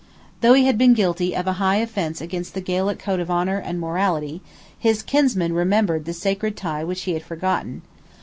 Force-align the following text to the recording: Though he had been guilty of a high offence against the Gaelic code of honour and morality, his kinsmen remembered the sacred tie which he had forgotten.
Though 0.39 0.55
he 0.55 0.65
had 0.65 0.79
been 0.79 0.95
guilty 0.95 1.35
of 1.35 1.45
a 1.45 1.53
high 1.61 1.75
offence 1.75 2.21
against 2.21 2.55
the 2.55 2.59
Gaelic 2.61 2.97
code 2.97 3.19
of 3.19 3.29
honour 3.29 3.59
and 3.59 3.79
morality, 3.79 4.41
his 4.75 5.03
kinsmen 5.03 5.53
remembered 5.53 6.05
the 6.05 6.13
sacred 6.13 6.57
tie 6.57 6.83
which 6.83 7.03
he 7.03 7.13
had 7.13 7.21
forgotten. 7.21 7.83